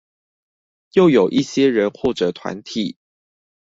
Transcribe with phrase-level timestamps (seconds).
[0.93, 2.97] 又有一些人或者團體